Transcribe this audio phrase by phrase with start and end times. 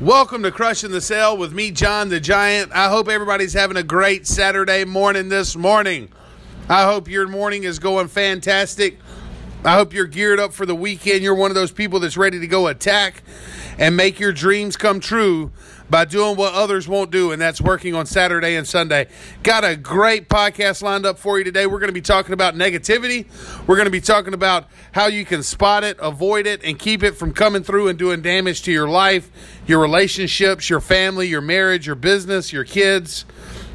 [0.00, 2.70] Welcome to Crushing the Sale with me, John the Giant.
[2.70, 6.10] I hope everybody's having a great Saturday morning this morning.
[6.68, 8.98] I hope your morning is going fantastic.
[9.66, 11.24] I hope you're geared up for the weekend.
[11.24, 13.24] You're one of those people that's ready to go attack
[13.78, 15.50] and make your dreams come true
[15.90, 19.08] by doing what others won't do, and that's working on Saturday and Sunday.
[19.42, 21.66] Got a great podcast lined up for you today.
[21.66, 23.26] We're going to be talking about negativity.
[23.66, 27.02] We're going to be talking about how you can spot it, avoid it, and keep
[27.02, 29.32] it from coming through and doing damage to your life,
[29.66, 33.24] your relationships, your family, your marriage, your business, your kids.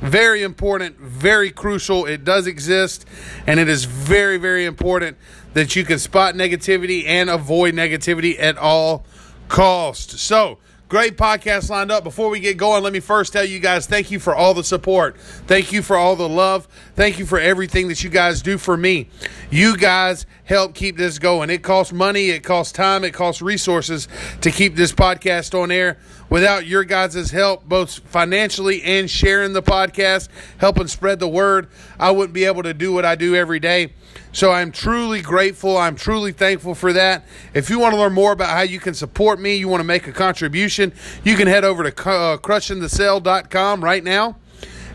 [0.00, 2.04] Very important, very crucial.
[2.04, 3.06] It does exist,
[3.46, 5.16] and it is very, very important
[5.54, 9.04] that you can spot negativity and avoid negativity at all
[9.48, 10.20] costs.
[10.20, 12.04] So, Great podcast lined up.
[12.04, 14.62] Before we get going, let me first tell you guys thank you for all the
[14.62, 15.18] support.
[15.18, 16.68] Thank you for all the love.
[16.94, 19.08] Thank you for everything that you guys do for me.
[19.50, 21.48] You guys help keep this going.
[21.48, 24.08] It costs money, it costs time, it costs resources
[24.42, 25.96] to keep this podcast on air.
[26.30, 32.10] Without your guys' help, both financially and sharing the podcast, helping spread the word, I
[32.10, 33.92] wouldn't be able to do what I do every day.
[34.32, 35.76] So I'm truly grateful.
[35.76, 37.24] I'm truly thankful for that.
[37.52, 39.86] If you want to learn more about how you can support me, you want to
[39.86, 44.36] make a contribution, you can head over to uh, crushingthesale.com right now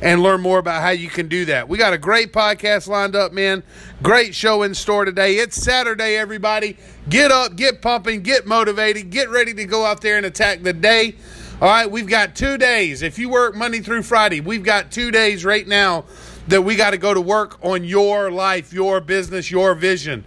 [0.01, 1.67] and learn more about how you can do that.
[1.67, 3.63] We got a great podcast lined up, man.
[4.01, 5.35] Great show in store today.
[5.35, 6.77] It's Saturday, everybody.
[7.09, 10.73] Get up, get pumping, get motivated, get ready to go out there and attack the
[10.73, 11.15] day.
[11.61, 13.01] All right, we've got two days.
[13.01, 16.05] If you work Monday through Friday, we've got two days right now
[16.47, 20.23] that we got to go to work on your life, your business, your vision.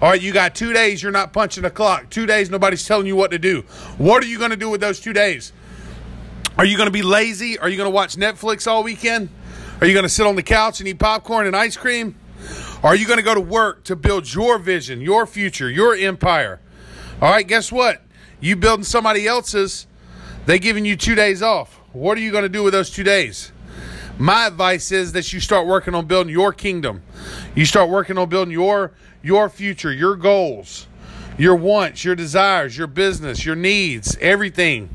[0.00, 2.10] All right, you got two days, you're not punching a clock.
[2.10, 3.60] Two days, nobody's telling you what to do.
[3.98, 5.52] What are you going to do with those two days?
[6.62, 7.58] Are you going to be lazy?
[7.58, 9.30] Are you going to watch Netflix all weekend?
[9.80, 12.14] Are you going to sit on the couch and eat popcorn and ice cream?
[12.84, 16.60] Are you going to go to work to build your vision, your future, your empire?
[17.20, 18.02] All right, guess what?
[18.38, 19.88] You building somebody else's,
[20.46, 21.80] they giving you two days off.
[21.92, 23.50] What are you going to do with those two days?
[24.16, 27.02] My advice is that you start working on building your kingdom.
[27.56, 30.86] You start working on building your your future, your goals,
[31.36, 34.90] your wants, your desires, your business, your needs, everything.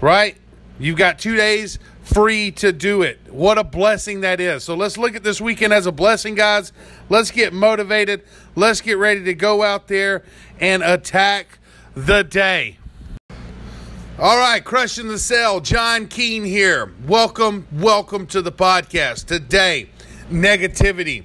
[0.00, 0.36] Right?
[0.80, 3.18] You've got 2 days free to do it.
[3.30, 4.62] What a blessing that is.
[4.62, 6.72] So let's look at this weekend as a blessing, guys.
[7.08, 8.22] Let's get motivated.
[8.54, 10.22] Let's get ready to go out there
[10.60, 11.58] and attack
[11.94, 12.78] the day.
[14.20, 15.60] All right, crushing the sale.
[15.60, 16.92] John Keene here.
[17.06, 19.26] Welcome, welcome to the podcast.
[19.26, 19.90] Today,
[20.30, 21.24] negativity.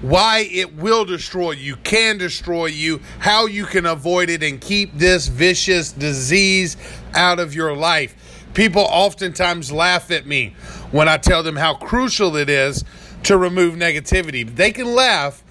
[0.00, 4.94] Why it will destroy you, can destroy you, how you can avoid it and keep
[4.94, 6.76] this vicious disease
[7.14, 8.14] out of your life.
[8.54, 10.54] People oftentimes laugh at me
[10.90, 12.84] when I tell them how crucial it is
[13.24, 14.48] to remove negativity.
[14.54, 15.42] They can laugh,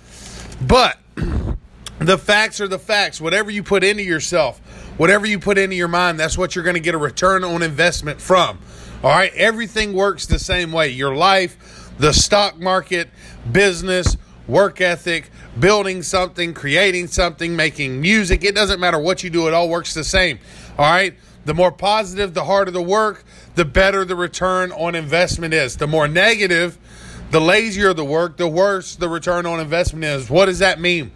[0.61, 0.97] but
[1.99, 3.21] the facts are the facts.
[3.21, 4.61] Whatever you put into yourself,
[4.97, 7.61] Whatever you put into your mind, that's what you're going to get a return on
[7.61, 8.57] investment from.
[9.03, 10.89] All right, everything works the same way.
[10.89, 13.09] Your life, the stock market,
[13.51, 15.29] business, work ethic,
[15.59, 19.93] building something, creating something, making music, it doesn't matter what you do, it all works
[19.93, 20.39] the same.
[20.79, 21.15] All right?
[21.47, 23.23] The more positive, the harder the work,
[23.55, 25.77] the better the return on investment is.
[25.77, 26.77] The more negative,
[27.31, 30.29] the lazier the work, the worse the return on investment is.
[30.29, 31.09] What does that mean?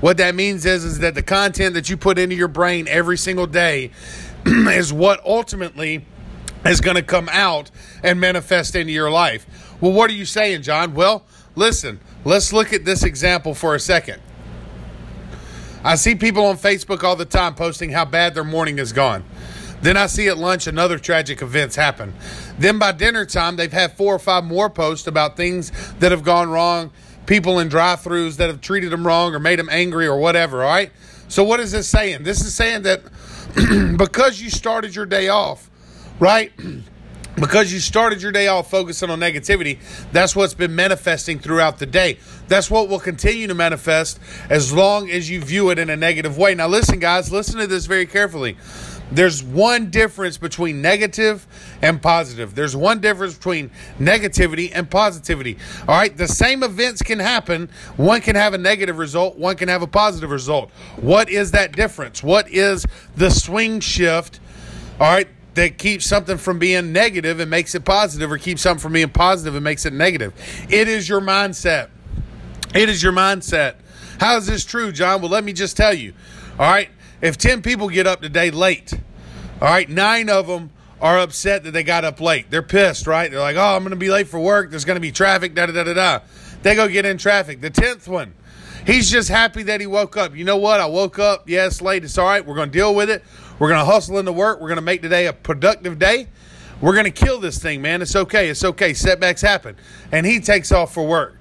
[0.00, 3.18] What that means is, is that the content that you put into your brain every
[3.18, 3.90] single day
[4.46, 6.06] is what ultimately
[6.64, 7.72] is going to come out
[8.04, 9.46] and manifest into your life.
[9.80, 10.94] Well, what are you saying, John?
[10.94, 11.24] Well,
[11.56, 14.22] listen, let's look at this example for a second.
[15.82, 19.24] I see people on Facebook all the time posting how bad their morning has gone.
[19.82, 22.14] Then I see at lunch another tragic events happen.
[22.58, 26.22] Then by dinner time, they've had four or five more posts about things that have
[26.22, 26.92] gone wrong
[27.26, 30.70] people in drive-throughs that have treated them wrong or made them angry or whatever, all
[30.70, 30.90] right?
[31.28, 32.24] So what is this saying?
[32.24, 33.02] This is saying that
[33.96, 35.70] because you started your day off,
[36.18, 36.52] right?
[37.36, 39.78] because you started your day off focusing on negativity,
[40.12, 42.18] that's what's been manifesting throughout the day.
[42.48, 44.20] That's what will continue to manifest
[44.50, 46.54] as long as you view it in a negative way.
[46.54, 48.58] Now, listen, guys, listen to this very carefully.
[49.14, 51.46] There's one difference between negative
[51.82, 52.54] and positive.
[52.54, 53.70] There's one difference between
[54.00, 55.58] negativity and positivity.
[55.86, 57.68] All right, the same events can happen.
[57.96, 60.70] One can have a negative result, one can have a positive result.
[60.96, 62.22] What is that difference?
[62.22, 62.86] What is
[63.16, 64.40] the swing shift?
[64.98, 68.80] All right, that keeps something from being negative and makes it positive, or keeps something
[68.80, 70.32] from being positive and makes it negative.
[70.70, 71.90] It is your mindset.
[72.74, 73.74] It is your mindset.
[74.18, 75.20] How is this true, John?
[75.20, 76.14] Well, let me just tell you.
[76.58, 76.88] All right,
[77.22, 78.92] if 10 people get up today late,
[79.62, 80.70] all right, nine of them
[81.00, 82.50] are upset that they got up late.
[82.50, 83.30] They're pissed, right?
[83.30, 84.70] They're like, oh, I'm going to be late for work.
[84.70, 86.20] There's going to be traffic, da da da da da.
[86.62, 87.60] They go get in traffic.
[87.60, 88.34] The 10th one,
[88.86, 90.36] he's just happy that he woke up.
[90.36, 90.80] You know what?
[90.80, 91.48] I woke up.
[91.48, 92.04] Yes, late.
[92.04, 92.44] It's all right.
[92.44, 93.24] We're going to deal with it.
[93.58, 94.60] We're going to hustle into work.
[94.60, 96.28] We're going to make today a productive day.
[96.80, 98.02] We're going to kill this thing, man.
[98.02, 98.48] It's okay.
[98.48, 98.94] It's okay.
[98.94, 99.76] Setbacks happen.
[100.10, 101.36] And he takes off for work.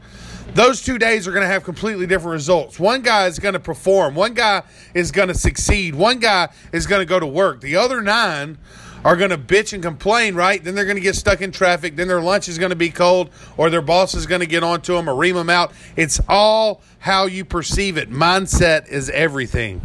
[0.53, 2.77] Those two days are going to have completely different results.
[2.77, 4.15] One guy is going to perform.
[4.15, 4.63] One guy
[4.93, 5.95] is going to succeed.
[5.95, 7.61] One guy is going to go to work.
[7.61, 8.57] The other nine
[9.05, 10.61] are going to bitch and complain, right?
[10.61, 11.95] Then they're going to get stuck in traffic.
[11.95, 14.61] Then their lunch is going to be cold, or their boss is going to get
[14.61, 15.71] onto them or ream them out.
[15.95, 18.11] It's all how you perceive it.
[18.11, 19.81] Mindset is everything.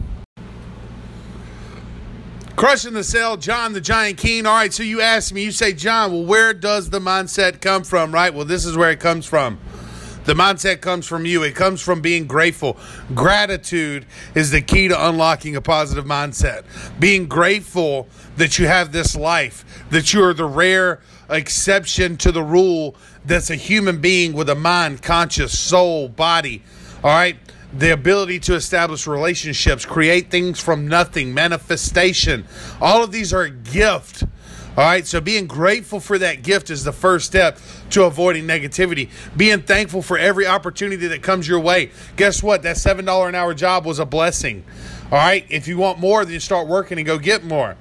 [2.56, 4.46] Crushing the Sale, John the Giant Keen.
[4.46, 7.84] All right, so you ask me, you say, John, well, where does the mindset come
[7.84, 8.34] from, right?
[8.34, 9.58] Well, this is where it comes from.
[10.26, 11.44] The mindset comes from you.
[11.44, 12.76] It comes from being grateful.
[13.14, 16.64] Gratitude is the key to unlocking a positive mindset.
[16.98, 21.00] Being grateful that you have this life, that you are the rare
[21.30, 26.62] exception to the rule that's a human being with a mind, conscious, soul, body.
[27.04, 27.36] All right?
[27.72, 32.46] The ability to establish relationships, create things from nothing, manifestation.
[32.80, 34.24] All of these are a gift
[34.76, 37.58] all right, so being grateful for that gift is the first step
[37.90, 39.08] to avoiding negativity.
[39.34, 41.92] Being thankful for every opportunity that comes your way.
[42.16, 42.62] Guess what?
[42.62, 44.64] That $7 an hour job was a blessing.
[45.10, 47.76] All right, if you want more, then you start working and go get more.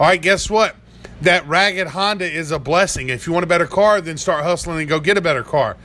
[0.00, 0.74] All right, guess what?
[1.22, 3.10] That ragged Honda is a blessing.
[3.10, 5.76] If you want a better car, then start hustling and go get a better car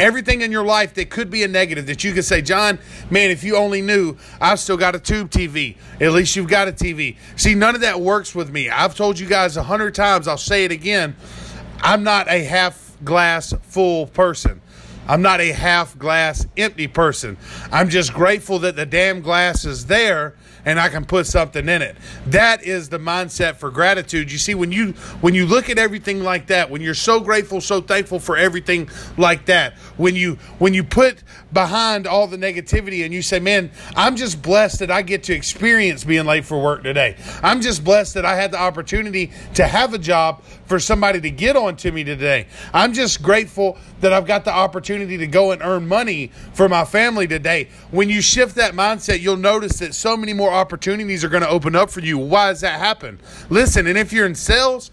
[0.00, 2.78] everything in your life that could be a negative that you could say, John,
[3.10, 5.76] man, if you only knew, I've still got a tube TV.
[6.00, 7.16] At least you've got a TV.
[7.36, 8.70] See, none of that works with me.
[8.70, 11.14] I've told you guys a hundred times, I'll say it again.
[11.82, 14.60] I'm not a half glass full person.
[15.08, 17.36] I'm not a half glass empty person.
[17.72, 21.82] I'm just grateful that the damn glass is there and I can put something in
[21.82, 21.96] it.
[22.26, 24.30] That is the mindset for gratitude.
[24.30, 27.60] You see, when you when you look at everything like that, when you're so grateful,
[27.60, 31.22] so thankful for everything like that, when you when you put
[31.52, 35.34] behind all the negativity and you say, Man, I'm just blessed that I get to
[35.34, 37.16] experience being late for work today.
[37.42, 41.30] I'm just blessed that I had the opportunity to have a job for somebody to
[41.30, 42.46] get on to me today.
[42.72, 46.84] I'm just grateful that I've got the opportunity to go and earn money for my
[46.84, 47.70] family today.
[47.90, 51.48] When you shift that mindset, you'll notice that so many more opportunities are going to
[51.48, 52.18] open up for you.
[52.18, 53.18] Why does that happen?
[53.48, 54.92] Listen, and if you're in sales,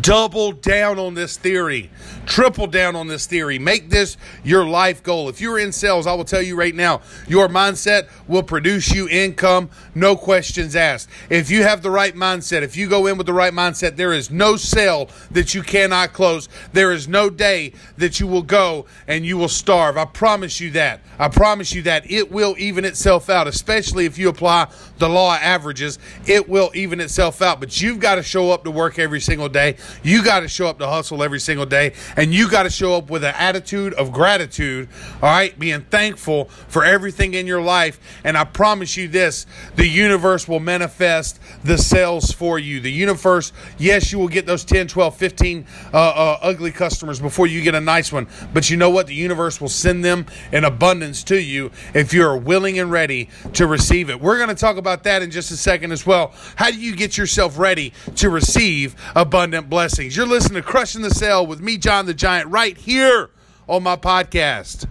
[0.00, 1.90] Double down on this theory.
[2.24, 3.58] Triple down on this theory.
[3.58, 5.28] Make this your life goal.
[5.28, 9.08] If you're in sales, I will tell you right now, your mindset will produce you
[9.08, 11.10] income, no questions asked.
[11.28, 14.12] If you have the right mindset, if you go in with the right mindset, there
[14.12, 16.48] is no sale that you cannot close.
[16.72, 19.96] There is no day that you will go and you will starve.
[19.96, 21.00] I promise you that.
[21.18, 24.68] I promise you that it will even itself out, especially if you apply
[24.98, 25.98] the law of averages.
[26.26, 27.60] It will even itself out.
[27.60, 29.76] But you've got to show up to work every single day.
[30.02, 32.94] You got to show up to hustle every single day, and you got to show
[32.94, 34.88] up with an attitude of gratitude,
[35.22, 38.00] all right, being thankful for everything in your life.
[38.24, 39.46] And I promise you this
[39.76, 42.80] the universe will manifest the sales for you.
[42.80, 47.46] The universe, yes, you will get those 10, 12, 15 uh, uh, ugly customers before
[47.46, 48.26] you get a nice one.
[48.52, 49.06] But you know what?
[49.06, 53.66] The universe will send them in abundance to you if you're willing and ready to
[53.66, 54.20] receive it.
[54.20, 56.32] We're going to talk about that in just a second as well.
[56.56, 60.16] How do you get yourself ready to receive abundant blessings.
[60.16, 63.30] You're listening to Crushing the Sale with me, John the Giant, right here
[63.68, 64.86] on my podcast.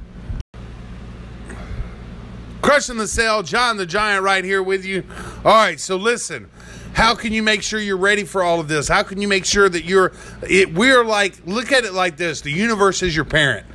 [2.62, 5.04] Crushing the Sale, John the Giant, right here with you.
[5.44, 6.50] All right, so listen.
[6.94, 8.88] How can you make sure you're ready for all of this?
[8.88, 10.12] How can you make sure that you're
[10.44, 12.42] it, we're like look at it like this.
[12.42, 13.66] The universe is your parent.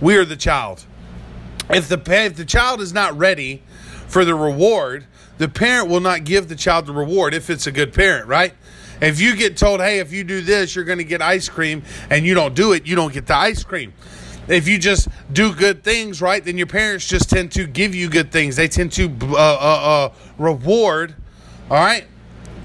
[0.00, 0.84] We are the child.
[1.70, 3.62] If the if the child is not ready
[4.08, 5.06] for the reward,
[5.38, 8.54] the parent will not give the child the reward if it's a good parent, right?
[9.02, 11.82] If you get told, hey, if you do this, you're going to get ice cream,
[12.08, 13.92] and you don't do it, you don't get the ice cream.
[14.46, 18.08] If you just do good things, right, then your parents just tend to give you
[18.08, 18.54] good things.
[18.54, 21.16] They tend to uh, uh, uh, reward,
[21.68, 22.06] all right,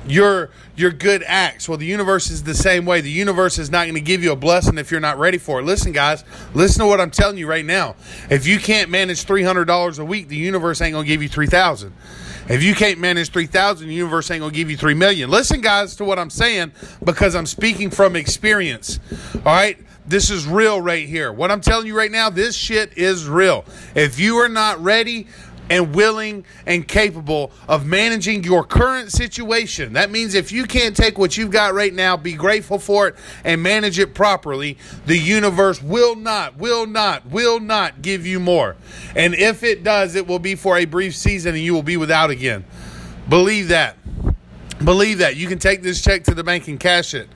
[0.09, 1.67] your your good acts.
[1.67, 3.01] Well, the universe is the same way.
[3.01, 5.59] The universe is not going to give you a blessing if you're not ready for
[5.59, 5.63] it.
[5.63, 6.23] Listen, guys,
[6.53, 7.95] listen to what I'm telling you right now.
[8.29, 11.21] If you can't manage three hundred dollars a week, the universe ain't going to give
[11.21, 11.93] you three thousand.
[12.49, 15.29] If you can't manage 3,000, the universe ain't going to give you 3 million.
[15.29, 16.71] Listen, guys, to what I'm saying
[17.03, 19.01] because I'm speaking from experience.
[19.35, 19.77] All right?
[20.07, 21.33] This is real right here.
[21.33, 23.65] What I'm telling you right now, this shit is real.
[23.93, 25.27] If you are not ready
[25.69, 29.93] and willing and capable of managing your current situation.
[29.93, 33.15] That means if you can't take what you've got right now, be grateful for it
[33.43, 38.75] and manage it properly, the universe will not, will not, will not give you more.
[39.15, 41.97] And if it does, it will be for a brief season and you will be
[41.97, 42.65] without again.
[43.29, 43.97] Believe that.
[44.83, 45.35] Believe that.
[45.35, 47.27] You can take this check to the bank and cash it.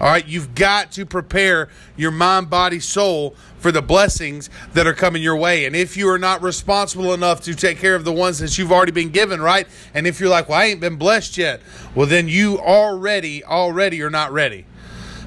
[0.00, 4.92] All right, you've got to prepare your mind, body, soul for the blessings that are
[4.92, 5.64] coming your way.
[5.66, 8.72] And if you are not responsible enough to take care of the ones that you've
[8.72, 9.68] already been given, right?
[9.94, 11.60] And if you're like, well, I ain't been blessed yet,
[11.94, 14.66] well, then you already, already are not ready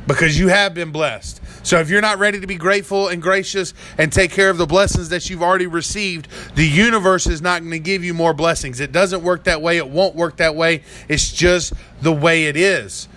[0.06, 1.42] because you have been blessed.
[1.66, 4.68] So if you're not ready to be grateful and gracious and take care of the
[4.68, 8.82] blessings that you've already received, the universe is not going to give you more blessings.
[8.82, 9.78] It doesn't work that way.
[9.78, 10.84] It won't work that way.
[11.08, 13.08] It's just the way it is.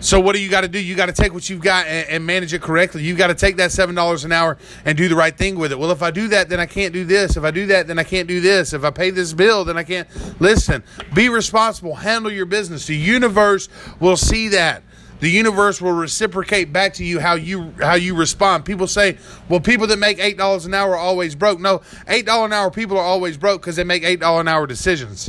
[0.00, 0.78] So what do you got to do?
[0.78, 3.02] You got to take what you've got and, and manage it correctly.
[3.02, 5.72] You got to take that seven dollars an hour and do the right thing with
[5.72, 5.78] it.
[5.78, 7.36] Well, if I do that, then I can't do this.
[7.36, 8.72] If I do that, then I can't do this.
[8.72, 10.08] If I pay this bill, then I can't.
[10.40, 11.96] Listen, be responsible.
[11.96, 12.86] Handle your business.
[12.86, 14.84] The universe will see that.
[15.18, 18.64] The universe will reciprocate back to you how you how you respond.
[18.64, 22.24] People say, "Well, people that make eight dollars an hour are always broke." No, eight
[22.24, 25.28] dollar an hour people are always broke because they make eight dollar an hour decisions.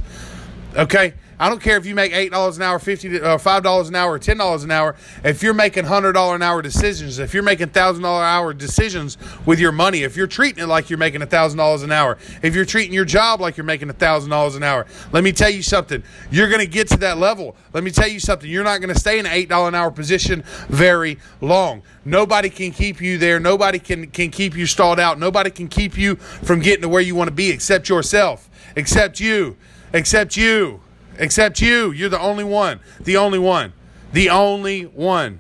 [0.76, 3.88] Okay I don't care if you make eight dollars an hour, fifty uh, five dollars
[3.88, 4.96] an hour, or ten dollars an hour.
[5.24, 8.54] If you're making hundred dollar an hour decisions, if you're making thousand dollar an hour
[8.54, 12.18] decisions with your money, if you're treating it like you're making thousand dollars an hour,
[12.44, 15.50] if you're treating your job like you're making thousand dollars an hour, let me tell
[15.50, 16.04] you something.
[16.30, 17.56] You're going to get to that level.
[17.72, 18.50] Let me tell you something.
[18.50, 21.84] You're not going to stay in an eight dollar an hour position very long.
[22.04, 23.40] Nobody can keep you there.
[23.40, 25.18] Nobody can can keep you stalled out.
[25.18, 28.50] Nobody can keep you from getting to where you want to be except yourself.
[28.76, 29.56] Except you.
[29.94, 30.82] Except you
[31.20, 31.92] except you.
[31.92, 32.80] You're the only one.
[33.00, 33.74] The only one.
[34.14, 35.40] The only one.